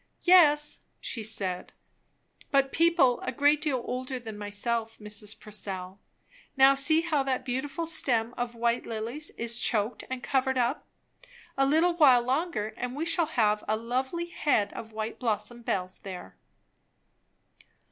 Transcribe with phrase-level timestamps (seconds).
[0.23, 1.73] "Yes," she said;
[2.49, 5.39] "but people a great deal older than myself, Mrs.
[5.39, 5.99] Purcell.
[6.57, 10.87] Now see how that beautiful stem of white lilies is choked and covered up.
[11.55, 15.99] A little while longer and we shall have a lovely head of white blossom bells
[15.99, 16.35] there."